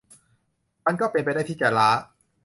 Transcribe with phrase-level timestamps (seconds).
[0.85, 1.89] มันก็เป็นไปได้ที่จะล้า